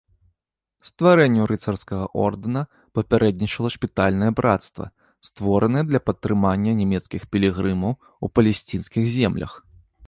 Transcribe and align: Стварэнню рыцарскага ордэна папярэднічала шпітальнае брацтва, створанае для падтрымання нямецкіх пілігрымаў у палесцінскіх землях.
Стварэнню 0.89 1.43
рыцарскага 1.51 2.05
ордэна 2.27 2.63
папярэднічала 2.99 3.69
шпітальнае 3.75 4.31
брацтва, 4.41 4.85
створанае 5.31 5.83
для 5.91 6.01
падтрымання 6.07 6.71
нямецкіх 6.83 7.21
пілігрымаў 7.35 7.93
у 8.27 8.35
палесцінскіх 8.39 9.03
землях. 9.21 9.51